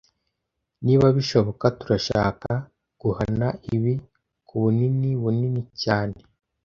[0.85, 2.51] Niba bishoboka, turashaka
[3.01, 3.93] guhana ibi
[4.47, 6.17] kubunini bunini cyane